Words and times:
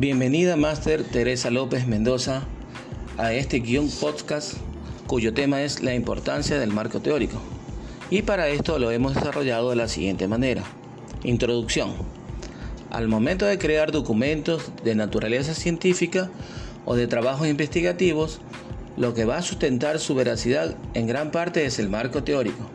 Bienvenida, 0.00 0.54
Máster 0.54 1.02
Teresa 1.02 1.50
López 1.50 1.88
Mendoza, 1.88 2.44
a 3.16 3.32
este 3.32 3.58
guion 3.58 3.90
podcast 3.90 4.54
cuyo 5.08 5.34
tema 5.34 5.62
es 5.62 5.82
la 5.82 5.92
importancia 5.92 6.56
del 6.56 6.70
marco 6.70 7.00
teórico. 7.00 7.40
Y 8.08 8.22
para 8.22 8.46
esto 8.46 8.78
lo 8.78 8.92
hemos 8.92 9.16
desarrollado 9.16 9.70
de 9.70 9.74
la 9.74 9.88
siguiente 9.88 10.28
manera. 10.28 10.62
Introducción. 11.24 11.94
Al 12.90 13.08
momento 13.08 13.44
de 13.44 13.58
crear 13.58 13.90
documentos 13.90 14.70
de 14.84 14.94
naturaleza 14.94 15.52
científica 15.52 16.30
o 16.84 16.94
de 16.94 17.08
trabajos 17.08 17.48
investigativos, 17.48 18.40
lo 18.96 19.14
que 19.14 19.24
va 19.24 19.38
a 19.38 19.42
sustentar 19.42 19.98
su 19.98 20.14
veracidad 20.14 20.76
en 20.94 21.08
gran 21.08 21.32
parte 21.32 21.66
es 21.66 21.80
el 21.80 21.88
marco 21.88 22.22
teórico. 22.22 22.70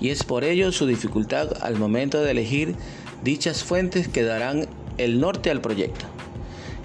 Y 0.00 0.10
es 0.10 0.22
por 0.22 0.44
ello 0.44 0.70
su 0.70 0.86
dificultad 0.86 1.60
al 1.60 1.76
momento 1.76 2.22
de 2.22 2.30
elegir 2.30 2.76
dichas 3.24 3.64
fuentes 3.64 4.06
que 4.06 4.22
darán 4.22 4.68
el 4.96 5.18
norte 5.18 5.50
al 5.50 5.60
proyecto. 5.60 6.11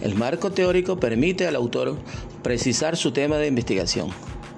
El 0.01 0.15
marco 0.15 0.51
teórico 0.51 0.99
permite 0.99 1.47
al 1.47 1.55
autor 1.55 1.97
precisar 2.43 2.97
su 2.97 3.11
tema 3.11 3.37
de 3.37 3.47
investigación 3.47 4.09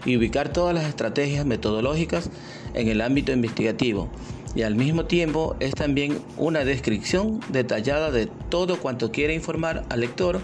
y 0.06 0.18
ubicar 0.18 0.52
todas 0.52 0.74
las 0.74 0.86
estrategias 0.86 1.46
metodológicas 1.46 2.30
en 2.74 2.88
el 2.88 3.02
ámbito 3.02 3.32
investigativo 3.32 4.10
y 4.56 4.64
al 4.64 4.76
mismo 4.76 5.06
tiempo 5.06 5.56
es 5.60 5.74
también 5.74 6.20
una 6.38 6.66
descripción 6.66 7.40
detallada 7.50 8.12
de 8.12 8.28
todo 8.50 8.80
cuanto 8.80 9.12
quiere 9.12 9.34
informar 9.34 9.86
al 9.90 10.02
lector 10.02 10.42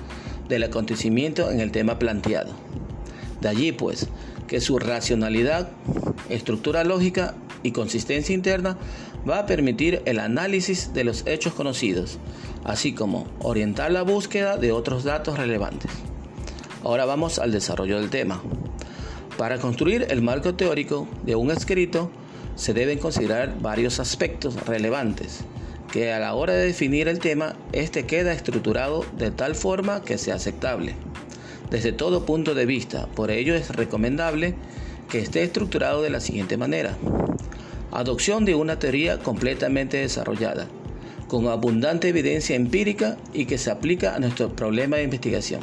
del 0.48 0.64
acontecimiento 0.64 1.50
en 1.50 1.60
el 1.60 1.72
tema 1.72 1.98
planteado. 1.98 2.54
De 3.42 3.50
allí 3.50 3.72
pues 3.72 4.08
que 4.48 4.62
su 4.62 4.78
racionalidad, 4.78 5.70
estructura 6.30 6.84
lógica 6.84 7.36
y 7.66 7.72
consistencia 7.72 8.36
interna 8.36 8.78
va 9.28 9.40
a 9.40 9.46
permitir 9.46 10.02
el 10.06 10.20
análisis 10.20 10.94
de 10.94 11.04
los 11.04 11.26
hechos 11.26 11.54
conocidos, 11.54 12.20
así 12.64 12.94
como 12.94 13.28
orientar 13.40 13.92
la 13.92 14.04
búsqueda 14.04 14.58
de 14.58 14.72
otros 14.72 15.04
datos 15.04 15.38
relevantes. 15.38 15.92
Ahora 16.84 17.06
vamos 17.06 17.40
al 17.40 17.52
desarrollo 17.52 18.00
del 18.00 18.10
tema. 18.10 18.42
Para 19.38 19.58
construir 19.58 20.08
el 20.10 20.22
marco 20.22 20.54
teórico 20.56 21.08
de 21.24 21.36
un 21.36 21.50
escrito 21.50 22.12
se 22.56 22.74
deben 22.74 23.00
considerar 23.00 23.60
varios 23.60 24.00
aspectos 24.00 24.56
relevantes 24.66 25.42
que 25.92 26.14
a 26.14 26.20
la 26.20 26.34
hora 26.36 26.54
de 26.54 26.66
definir 26.66 27.08
el 27.08 27.20
tema, 27.20 27.56
este 27.72 28.06
queda 28.06 28.34
estructurado 28.34 29.06
de 29.18 29.32
tal 29.32 29.56
forma 29.56 30.04
que 30.04 30.18
sea 30.18 30.36
aceptable 30.36 30.96
desde 31.70 31.92
todo 31.92 32.26
punto 32.26 32.54
de 32.54 32.66
vista. 32.66 33.08
Por 33.08 33.32
ello 33.32 33.56
es 33.56 33.70
recomendable 33.70 34.56
que 35.10 35.20
esté 35.20 35.44
estructurado 35.44 36.02
de 36.02 36.10
la 36.10 36.20
siguiente 36.20 36.58
manera. 36.58 36.98
Adopción 37.96 38.44
de 38.44 38.56
una 38.56 38.78
teoría 38.78 39.20
completamente 39.20 39.96
desarrollada, 39.96 40.68
con 41.30 41.48
abundante 41.48 42.10
evidencia 42.10 42.54
empírica 42.54 43.16
y 43.34 43.46
que 43.46 43.58
se 43.58 43.72
aplica 43.72 44.14
a 44.14 44.20
nuestro 44.20 44.54
problema 44.54 44.98
de 44.98 45.04
investigación. 45.04 45.62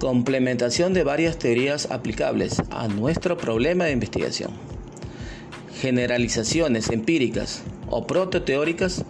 Complementación 0.00 0.94
de 0.94 1.04
varias 1.04 1.38
teorías 1.38 1.90
aplicables 1.90 2.62
a 2.70 2.88
nuestro 2.88 3.36
problema 3.36 3.84
de 3.84 3.92
investigación. 3.92 4.52
Generalizaciones 5.78 6.88
empíricas 6.88 7.62
o 7.90 8.06
prototeóricas 8.06 9.04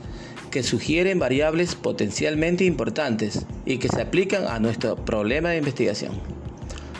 que 0.50 0.64
sugieren 0.64 1.20
variables 1.20 1.76
potencialmente 1.76 2.64
importantes 2.64 3.46
y 3.64 3.78
que 3.78 3.86
se 3.86 4.00
aplican 4.00 4.48
a 4.48 4.58
nuestro 4.58 4.96
problema 4.96 5.50
de 5.50 5.58
investigación. 5.58 6.37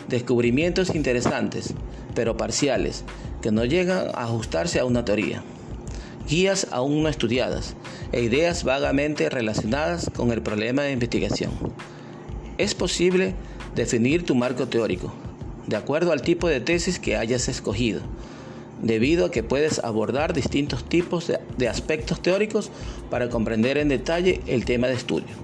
Descubrimientos 0.09 0.95
interesantes, 0.95 1.75
pero 2.15 2.35
parciales, 2.35 3.03
que 3.41 3.51
no 3.51 3.63
llegan 3.63 4.07
a 4.15 4.23
ajustarse 4.23 4.79
a 4.79 4.85
una 4.85 5.05
teoría. 5.05 5.43
Guías 6.27 6.67
aún 6.71 7.03
no 7.03 7.09
estudiadas 7.09 7.75
e 8.11 8.21
ideas 8.21 8.63
vagamente 8.63 9.29
relacionadas 9.29 10.09
con 10.15 10.31
el 10.31 10.41
problema 10.41 10.81
de 10.81 10.93
investigación. 10.93 11.51
Es 12.57 12.73
posible 12.73 13.35
definir 13.75 14.25
tu 14.25 14.33
marco 14.33 14.67
teórico, 14.67 15.13
de 15.67 15.75
acuerdo 15.75 16.11
al 16.11 16.23
tipo 16.23 16.47
de 16.47 16.59
tesis 16.59 16.99
que 16.99 17.15
hayas 17.15 17.47
escogido 17.47 18.01
debido 18.81 19.25
a 19.25 19.31
que 19.31 19.43
puedes 19.43 19.79
abordar 19.79 20.33
distintos 20.33 20.83
tipos 20.87 21.31
de, 21.57 21.67
aspectos 21.67 22.21
teóricos 22.21 22.71
para 23.09 23.29
comprender 23.29 23.77
en 23.77 23.89
detalle 23.89 24.41
el 24.47 24.65
tema 24.65 24.87
de 24.87 24.93
estudio. 24.93 25.35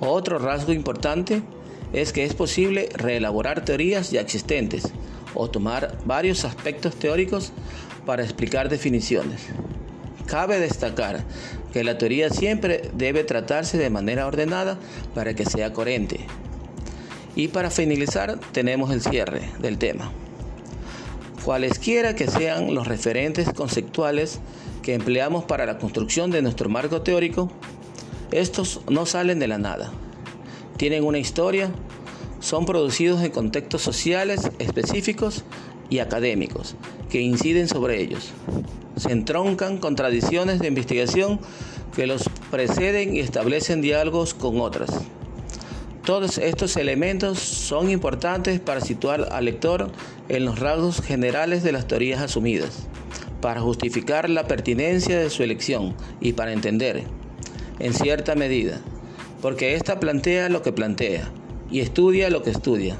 Otro 0.00 0.38
rasgo 0.38 0.72
importante 0.72 1.42
es 1.92 2.12
que 2.12 2.24
es 2.24 2.34
posible 2.34 2.88
reelaborar 2.94 3.64
teorías 3.64 4.10
ya 4.10 4.20
existentes 4.20 4.84
o 5.34 5.50
tomar 5.50 5.96
varios 6.04 6.44
aspectos 6.44 6.96
teóricos 6.96 7.52
para 8.04 8.22
explicar 8.22 8.68
definiciones. 8.68 9.42
Cabe 10.26 10.58
destacar 10.58 11.22
que 11.72 11.84
la 11.84 11.98
teoría 11.98 12.30
siempre 12.30 12.90
debe 12.94 13.22
tratarse 13.22 13.78
de 13.78 13.90
manera 13.90 14.26
ordenada 14.26 14.78
para 15.14 15.34
que 15.34 15.44
sea 15.44 15.72
coherente. 15.72 16.20
Y 17.34 17.48
para 17.48 17.70
finalizar 17.70 18.38
tenemos 18.52 18.90
el 18.90 19.02
cierre 19.02 19.42
del 19.58 19.78
tema. 19.78 20.10
Cualesquiera 21.44 22.16
que 22.16 22.26
sean 22.26 22.74
los 22.74 22.88
referentes 22.88 23.52
conceptuales 23.52 24.40
que 24.82 24.94
empleamos 24.94 25.44
para 25.44 25.66
la 25.66 25.78
construcción 25.78 26.30
de 26.30 26.42
nuestro 26.42 26.68
marco 26.68 27.02
teórico, 27.02 27.52
estos 28.32 28.80
no 28.88 29.06
salen 29.06 29.38
de 29.38 29.46
la 29.46 29.58
nada. 29.58 29.92
Tienen 30.76 31.04
una 31.04 31.18
historia, 31.18 31.70
son 32.40 32.66
producidos 32.66 33.22
en 33.22 33.30
contextos 33.30 33.82
sociales 33.82 34.50
específicos 34.58 35.44
y 35.88 36.00
académicos 36.00 36.76
que 37.10 37.20
inciden 37.20 37.68
sobre 37.68 38.00
ellos. 38.00 38.30
Se 38.96 39.12
entroncan 39.12 39.78
con 39.78 39.96
tradiciones 39.96 40.58
de 40.58 40.68
investigación 40.68 41.40
que 41.94 42.06
los 42.06 42.28
preceden 42.50 43.16
y 43.16 43.20
establecen 43.20 43.80
diálogos 43.80 44.34
con 44.34 44.60
otras. 44.60 44.90
Todos 46.04 46.38
estos 46.38 46.76
elementos 46.76 47.38
son 47.38 47.90
importantes 47.90 48.60
para 48.60 48.80
situar 48.80 49.28
al 49.32 49.46
lector 49.46 49.90
en 50.28 50.44
los 50.44 50.60
rasgos 50.60 51.00
generales 51.00 51.62
de 51.62 51.72
las 51.72 51.88
teorías 51.88 52.20
asumidas, 52.20 52.86
para 53.40 53.60
justificar 53.60 54.30
la 54.30 54.46
pertinencia 54.46 55.18
de 55.18 55.30
su 55.30 55.42
elección 55.42 55.96
y 56.20 56.34
para 56.34 56.52
entender, 56.52 57.02
en 57.80 57.92
cierta 57.92 58.34
medida, 58.34 58.80
porque 59.42 59.74
ésta 59.74 60.00
plantea 60.00 60.48
lo 60.48 60.62
que 60.62 60.72
plantea 60.72 61.30
y 61.70 61.80
estudia 61.80 62.30
lo 62.30 62.42
que 62.42 62.50
estudia. 62.50 62.96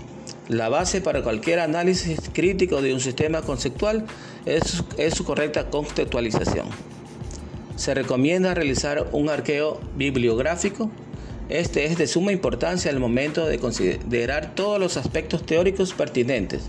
La 0.49 0.69
base 0.69 1.01
para 1.01 1.23
cualquier 1.23 1.59
análisis 1.59 2.19
crítico 2.33 2.83
de 2.83 2.95
un 2.95 3.01
sistema 3.01 3.43
conceptual 3.43 4.07
es, 4.45 4.85
es 4.97 5.15
su 5.15 5.25
correcta 5.25 5.71
contextualización. 5.71 6.67
Se 7.77 7.95
recomienda 7.95 8.55
realizar 8.55 9.09
un 9.13 9.29
arqueo 9.29 9.81
bibliográfico 9.97 10.91
este 11.49 11.85
es 11.85 11.97
de 11.97 12.09
suma 12.09 12.33
importancia 12.33 12.91
al 12.91 12.99
momento 12.99 13.47
de 13.47 13.61
considerar 13.61 14.57
todos 14.57 14.81
los 14.81 14.97
aspectos 14.97 15.47
teóricos 15.47 15.93
pertinentes 15.93 16.63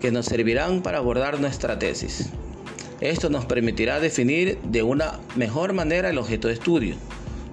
que 0.00 0.10
nos 0.10 0.26
servirán 0.26 0.82
para 0.82 0.98
abordar 0.98 1.40
nuestra 1.40 1.78
tesis. 1.78 2.28
Esto 3.00 3.30
nos 3.30 3.46
permitirá 3.46 4.00
definir 4.00 4.58
de 4.64 4.82
una 4.82 5.18
mejor 5.34 5.72
manera 5.72 6.10
el 6.10 6.18
objeto 6.18 6.48
de 6.48 6.54
estudio, 6.54 6.96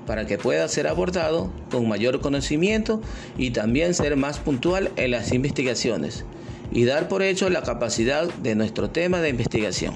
para 0.05 0.25
que 0.25 0.37
pueda 0.37 0.67
ser 0.67 0.87
abordado 0.87 1.51
con 1.71 1.87
mayor 1.87 2.21
conocimiento 2.21 3.01
y 3.37 3.51
también 3.51 3.93
ser 3.93 4.15
más 4.15 4.39
puntual 4.39 4.91
en 4.95 5.11
las 5.11 5.33
investigaciones 5.33 6.25
y 6.71 6.85
dar 6.85 7.07
por 7.07 7.21
hecho 7.21 7.49
la 7.49 7.63
capacidad 7.63 8.25
de 8.25 8.55
nuestro 8.55 8.89
tema 8.89 9.21
de 9.21 9.29
investigación. 9.29 9.95